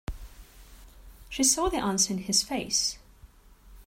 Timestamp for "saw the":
1.43-1.77